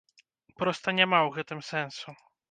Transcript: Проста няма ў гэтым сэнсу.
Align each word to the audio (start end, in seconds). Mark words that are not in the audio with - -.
Проста 0.61 0.93
няма 0.99 1.19
ў 1.27 1.29
гэтым 1.35 1.59
сэнсу. 1.67 2.15